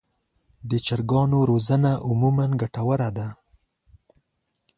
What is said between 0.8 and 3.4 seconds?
چرګانو روزنه عموماً ګټه وره وي.